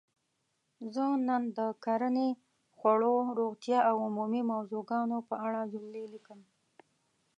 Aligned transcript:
زه 0.93 1.05
نن 1.27 1.43
د 1.57 1.59
کرنې؛ 1.83 2.29
خوړو؛ 2.77 3.15
روغتیااو 3.39 3.95
عمومي 4.07 4.41
موضوع 4.51 4.83
ګانو 4.91 5.17
په 5.29 5.35
اړه 5.45 5.61
جملې 5.73 6.03
لیکم. 6.13 6.39